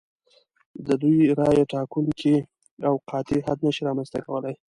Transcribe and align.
د 0.85 0.87
دوی 1.01 1.19
رایې 1.39 1.63
ټاکونکی 1.73 2.35
او 2.87 2.93
قاطع 3.09 3.39
حد 3.47 3.59
نشي 3.65 3.81
رامنځته 3.87 4.19
کولای. 4.25 4.55